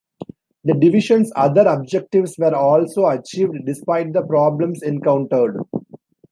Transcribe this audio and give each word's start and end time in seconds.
The 0.63 0.73
division's 0.73 1.31
other 1.35 1.63
objectives 1.67 2.33
were 2.39 2.55
also 2.55 3.05
achieved 3.05 3.57
despite 3.67 4.13
the 4.13 4.23
problems 4.23 4.81
encountered. 4.81 5.57